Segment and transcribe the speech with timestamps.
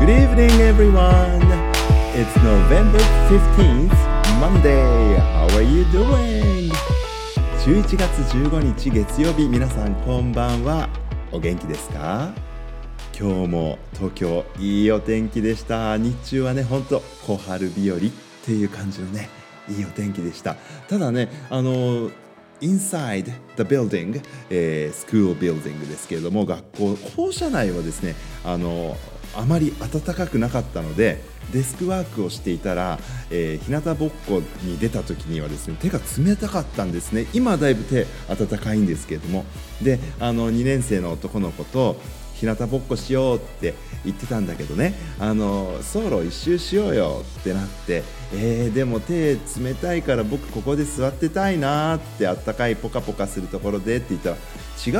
[0.00, 1.42] Good evening, everyone.
[2.14, 3.94] It's November 15th,
[4.40, 5.18] Monday.
[5.18, 6.72] How are you doing?
[7.64, 10.88] 11月15日月曜日、皆さんこんばんは。
[11.30, 12.32] お元気ですか？
[13.18, 15.98] 今日も東京いいお天気でした。
[15.98, 18.00] 日中はね、ほんと小春日和っ
[18.44, 19.28] ていう感じのね、
[19.68, 20.56] いいお天気でした。
[20.88, 22.10] ただね、あの
[22.62, 23.24] inside
[23.56, 28.14] the building、えー、スクールビルディングですけれども学校校舎内はですね
[28.44, 28.98] あの
[29.34, 32.98] あまり暖かくなかったのでデスクワークをしていたら、
[33.30, 37.26] えー、日向ぼっこに出た時にはですね手が冷たかったんですね。
[37.32, 39.44] 今はだいぶ手暖かいんですけれども。
[39.82, 41.96] であの2年生の男の子と
[42.40, 44.94] 日向ぼっこしようって言ってたんだけどね。
[45.18, 54.36] あの走路一周しようよってなってえー、でも手冷たいから僕ここで座ってたいなってあったかいポカポカするところでって言ったら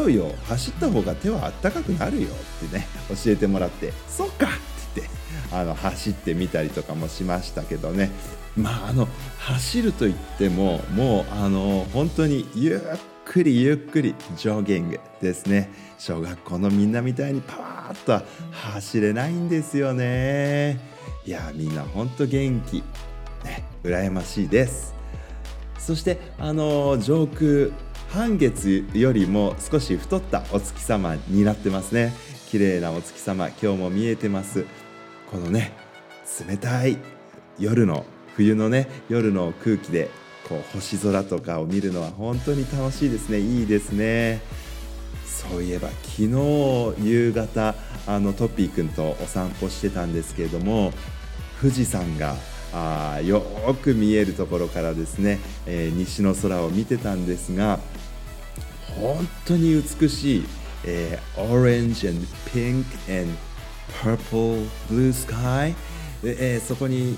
[0.00, 0.34] 違うよ。
[0.44, 4.48] 走った方が手はあったかくなるよってね教えてもらってそっかっ
[4.94, 5.16] て言って
[5.52, 8.10] あの走ってみたりとかもしましたけどね。
[8.56, 9.06] まああの
[9.38, 12.80] 走るといってももうあの本当にゆっ
[13.26, 15.68] くりゆっくりジョギングですね。
[15.98, 20.78] 小学校のみんなみたいにパワーッと走れないんですよね。
[21.26, 22.84] いやみんな本当元気。
[23.44, 24.94] ね羨ましいです。
[25.76, 27.70] そしてあの上空
[28.10, 32.12] 半月よりも少し太ったお月様になってますね。
[32.48, 34.64] 綺麗なお月様今日も見えてます。
[35.32, 35.72] このね
[36.48, 36.96] 冷たい
[37.58, 40.10] 夜の冬のね夜の空気で
[40.48, 43.40] こう星空とかを見るのは本当に楽しいですね。
[43.40, 44.40] いいですね。
[45.24, 47.74] そういえば昨日夕方
[48.06, 50.92] あのトッピーくんとお散歩してたんですけれども
[51.60, 52.34] 富士山が
[52.72, 53.42] あよ
[53.80, 57.78] く見えるところからですね、えー、西の空を見てたんですが
[58.98, 60.44] 本当に美しい、
[60.84, 62.84] えー、orange and pink
[63.22, 63.32] and
[64.02, 65.74] purple blue sky
[66.24, 67.14] えー、そこに、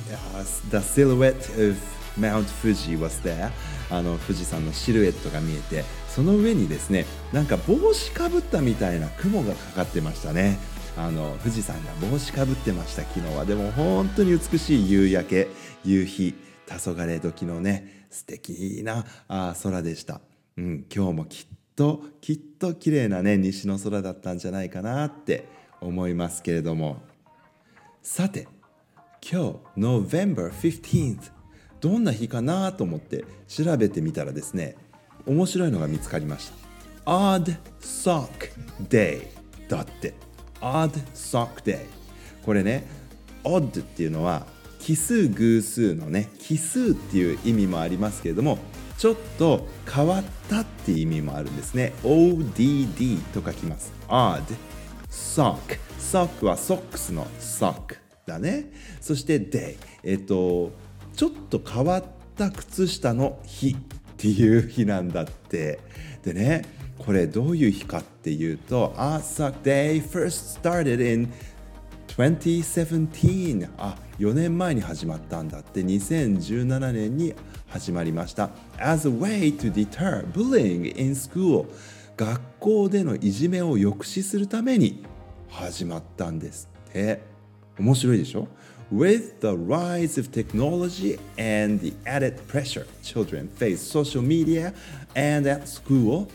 [0.71, 1.77] the silhouette of
[2.19, 3.50] Mount Fuji was there.
[3.91, 10.59] あの富士山のシルエットが見えてその上にですねなんか帽子かぶったみたいな雲がかかってましたね。
[10.97, 13.44] あの富士山が帽子かぶってました昨日は。
[13.44, 15.48] でも本当に美しい夕焼け
[15.84, 16.34] 夕日
[16.66, 20.20] 黄昏時のね素敵なあ空でした、
[20.56, 25.47] うん、今日もきっときっと綺麗なね西の空だったんじゃないかなって
[25.81, 27.00] 思いますけれども。
[28.03, 28.48] さて
[29.22, 31.38] 今日 November 15th
[31.81, 34.77] どんな日かなと思って調べてみたらですね
[35.27, 36.50] 面白いのが見つかりまし
[37.05, 37.11] た。
[37.11, 38.28] Odd Sock
[38.89, 39.27] Day
[39.69, 40.15] だって。
[40.61, 41.87] Odd Sock Day
[42.44, 42.87] これね
[43.44, 44.47] Odd っていうのは
[44.81, 48.59] 奇数偶数のね奇数っていう意味もありますけれども
[48.97, 51.93] ちょっと変わったっていう意味もあるんですね。
[52.03, 53.93] ODD と書きます。
[54.09, 54.43] Odd
[55.09, 57.97] Sock Sock はソックスの Sock
[58.27, 58.72] だね。
[59.00, 60.72] そして Day えっと
[61.19, 62.05] ちょっと変わっ
[62.37, 63.77] た靴下の日っ
[64.17, 65.81] ていう日なんだって。
[66.23, 66.65] でね
[66.97, 71.29] これどういう日かっていうと Art Sock Day first started in
[72.06, 75.81] 2017あ4年前に始まったんだって。
[75.81, 77.35] 2017年に
[77.67, 78.50] 始まりました。
[78.79, 81.67] As a way to deter bullying in school.
[82.17, 85.05] 学校でのいじめを抑止するために
[85.49, 87.23] 始まったんですって。
[87.77, 88.47] 面白いでしょ？
[88.91, 94.72] With the rise of technology and the added pressure children face social media
[95.15, 96.28] and at school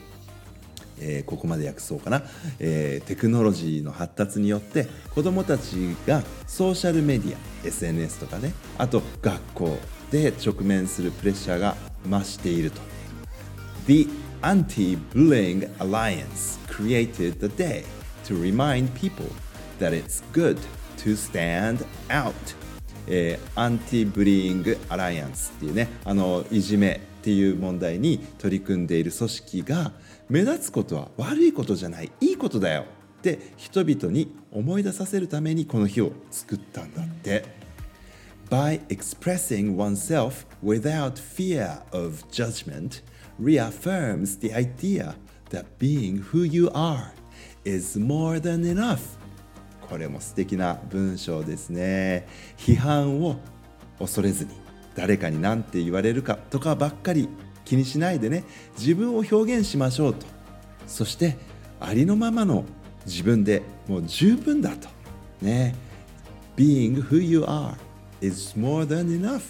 [0.99, 2.23] えー、ここまで訳そうかな、
[2.59, 9.77] えー、テクノロジーの発達によって子どもたちがソーシャルメディア SNS とかねあと学校
[10.11, 11.75] で直面するプレッシャーが
[12.07, 12.79] 増していると
[13.87, 14.07] The
[14.43, 17.85] Anti-Bullying Alliance created the day
[18.25, 19.25] to remind people
[19.79, 20.57] that it's good
[21.03, 22.33] to stand out
[23.07, 29.91] えー、アンティブリーングアライアンスっていうねあのいじめっていう問題に取り組んでいる組織が
[30.29, 32.85] 目立つことは悪いことじゃないいいことだよ
[33.17, 37.63] って人々に思い出させるためにこの日を作ったんだって。
[38.49, 43.01] By expressing oneself without fear of judgment
[43.39, 45.15] reaffirms the idea
[45.49, 47.13] that being who you are
[47.65, 49.17] is more than enough
[49.93, 52.27] これも素敵な文章ですね。
[52.57, 53.35] 批判を
[53.99, 54.51] 恐れずに
[54.95, 57.29] 誰かに何て言われるかとかばっかり
[57.63, 58.43] 気にしないでね。
[58.75, 60.25] 自分を表現しましょうと。
[60.87, 61.37] そして
[61.79, 62.65] ありのままの
[63.05, 64.89] 自分でもう十分だと
[65.43, 65.75] ね。
[66.57, 67.75] Being who you are
[68.19, 69.41] is more than enough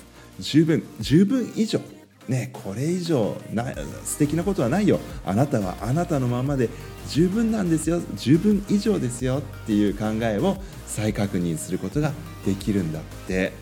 [0.41, 1.79] 十分十分以上。
[2.27, 3.65] ねこれ以上な
[4.03, 4.99] 素敵なことはないよ。
[5.25, 6.69] あなたはあなたのままで
[7.09, 8.01] 十分なんですよ。
[8.15, 9.39] 十分以上ですよ。
[9.39, 12.11] っていう考えを再確認することが
[12.45, 13.53] できるんだって、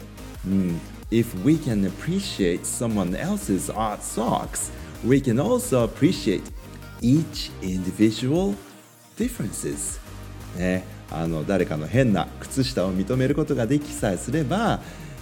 [0.46, 0.80] うん、
[1.12, 4.72] If we can appreciate someone else's art socks
[5.06, 6.42] we can also appreciate
[7.02, 8.56] each individual
[9.18, 10.00] differences.
[10.58, 10.84] ね。
[11.12, 14.80] あの誰かの変な靴下を認めることができさえすれば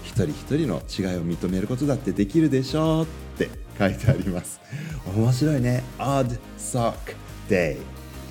[0.09, 3.07] 一人一人の違いを認めることだってできるでしょうっ
[3.37, 4.59] て書いてあります。
[5.15, 5.83] 面白いね。
[5.99, 6.93] Odd Sock
[7.47, 7.77] Day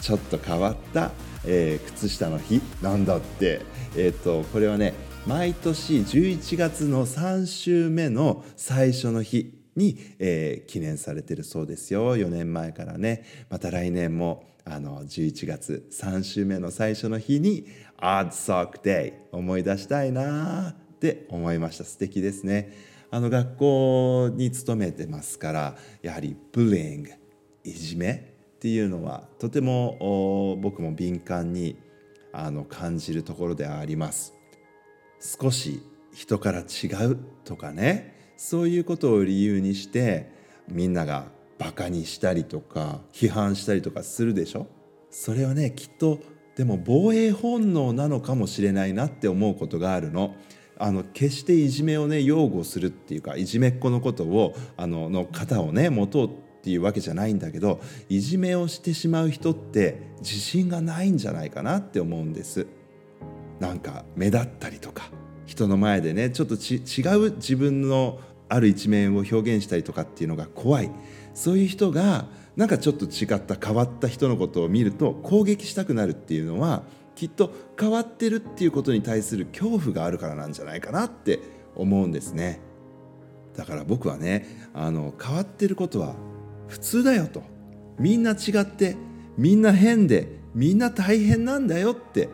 [0.01, 1.13] ちょっと変わった、
[1.47, 3.61] えー、靴下の日なんだって。
[3.97, 4.93] えっ、ー、とこれはね
[5.27, 12.17] 毎年11月の3週目の最初の日に、えー、記念されてるそうですよ。
[12.17, 13.25] 4年前からね。
[13.49, 17.67] また来年もあの11月3週目の最初の日に
[18.01, 20.75] Odd Sock Day 思い出したいな。
[20.99, 21.85] って思いました。
[21.85, 22.73] 素敵ですね。
[23.13, 27.11] あの学校に勤めてますからやはりブリング
[27.63, 31.77] いじめっていうのはとても僕も敏感に
[32.33, 34.35] あの感じるところであります。
[35.21, 35.81] 少し
[36.13, 40.31] 人から違うとかねそういうことを理由にして
[40.69, 41.29] みんなが
[41.59, 44.67] バカにしたりとか批判したりとかするでしょ？
[45.11, 46.19] それはねきっと
[46.57, 50.35] でも防衛本能なのかもしれないなって思うことがあるの。
[50.79, 56.31] あの決していじめをね擁護するっていうかいじめっ子のことをあのの方をね持とうっ
[56.63, 62.67] ていうわけじゃないんだけどいじめをしてしまう人って自信がないんじゃないかなって思うんです。
[63.61, 65.11] なんか目立ったりとか
[65.47, 66.77] 人の前でねちょっと違
[67.29, 70.91] う自分のある一面を表現したりとかっていうのが怖い
[71.35, 72.27] そういう人が
[72.57, 76.83] なんかちょっと違った変わった人のことを見ると攻撃したくなるっていうのは
[77.19, 81.41] きっと変わってるっていうことに対する恐怖があるからなんじゃないかなって
[81.75, 82.61] 思うんですね。
[83.57, 86.15] だから僕はねあの変わってることは
[86.69, 87.43] 普通だよと。
[87.99, 88.97] みんな違って
[89.37, 92.29] みんな変でみんな大変なんだよって、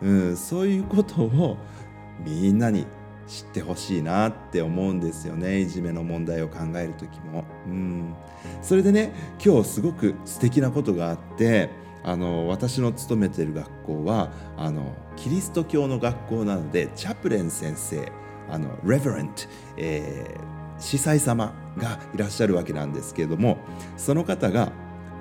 [0.00, 1.58] うん、そういうことを
[2.24, 2.86] みんなに
[3.26, 5.60] 知ってほしいなって思うんですよね。
[5.60, 7.44] いじめの問題を考える時も。
[7.66, 8.14] うん。
[8.62, 9.12] それでね
[9.44, 18.10] 今日すごく素敵なことがあってあの私の勤めている学校はあのキリスト教の学校なのでチャプレン先生
[18.50, 19.42] あのレベレント、
[19.76, 23.58] えー、司祭様がいらっしゃるわけなんですけれども
[23.96, 24.72] その方が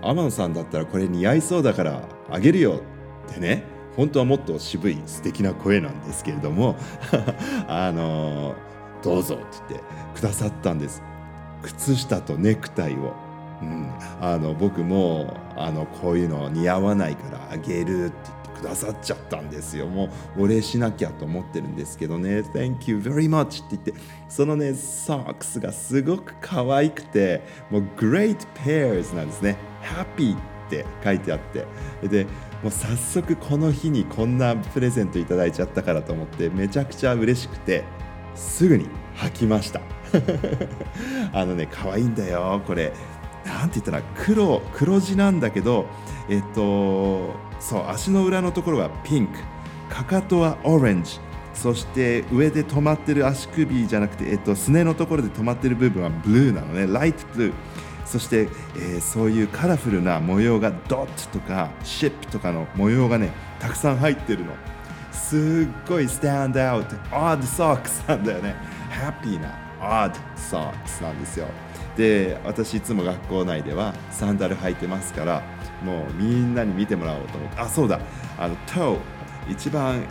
[0.01, 2.81] 天野さんだったらこれ似合いそうだからあげるよ
[3.29, 3.63] ってね
[3.95, 6.75] 本当はもっと渋い素敵な声なんですけれども
[7.67, 8.55] あの
[9.03, 9.85] どうぞって言って
[10.15, 11.01] くださったんです。
[11.61, 13.13] 靴下とネクタイを、
[13.61, 19.87] うん、あの僕もあのこういうの似合わないからあげるって言ってくださっちゃったんですよ。
[19.87, 22.39] もうお礼しなきゃと思ってるんですけどね。
[22.39, 23.93] Thank you very much って言って。
[24.29, 29.57] そのねソックスがすごく可愛くてもう Great pairs なんですね。
[29.81, 31.65] Happy って書いてあって。
[32.07, 32.25] で
[32.63, 37.83] もう早速この日にこんなプレゼントいただいちゃったからと思ってめちゃくちゃ嬉しくて
[38.35, 39.81] すぐに履きました。
[41.33, 42.93] あのね可愛いんだよこれ。
[43.45, 45.85] なんて言ったら黒黒地なんだけど
[46.29, 49.33] えっとそう足の裏のところはピンク。
[49.89, 51.19] かかとはオレンジ。
[51.53, 56.87] そして上で止まってる足首じゃなくて、えっと、すねのところで止まってる部分はブルーなのね。
[56.87, 57.53] ライトブルー
[58.05, 64.53] そして、えー、そういうカラフルな模様がドットとかシップとかの模様がねたくさん入ってるの。
[65.11, 68.55] すっごいスタンドアウトオッドソックスなんだよね。
[68.89, 71.47] ハッピーなオッドソックスなんですよ。
[71.97, 75.43] で私いつも学校内ではサンダル履いてますから
[75.83, 77.59] もうみんなに見てもらおうと思って。
[77.59, 77.99] あそうだ。
[78.37, 78.97] あのトー
[79.49, 80.05] 一番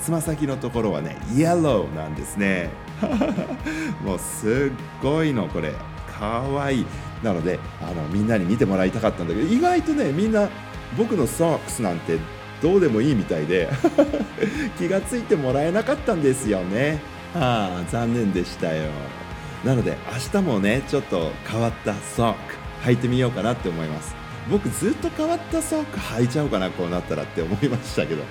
[0.00, 2.70] つま、先のところはねイエローなんですね。
[4.04, 5.72] もうすっごいのこれ。
[6.18, 6.86] かわいい。
[7.22, 10.48] なのであのみんなに見てもらいたかったんだけど意外とねみんな
[10.96, 12.18] 僕のソックスなんて
[12.60, 13.68] どうでもいいみたいで
[14.78, 17.00] 気が付いてもらえなかったんですよね。
[17.34, 18.90] はあ残念でしたよ。
[19.64, 22.38] なので明日もねちょっと変わったソック
[22.84, 24.14] 履いてみようかなって思います。
[24.50, 28.22] 僕ずっと変わったソック履いちゃおうかなこうなったらって思いましたけど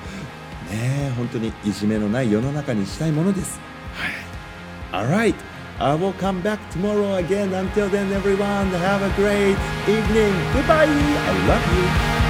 [0.69, 3.59] ね本当にいじめのない世の中にしたいものです。
[4.91, 5.31] はい。
[5.31, 5.35] Alright.
[5.79, 7.53] I will come back tomorrow again.
[7.53, 9.57] Until then, everyone, have a great
[9.87, 10.33] evening.
[10.53, 10.85] Goodbye.
[10.85, 12.20] I love you.